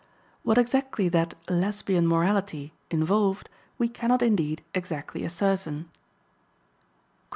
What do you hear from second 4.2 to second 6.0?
indeed exactly ascertain.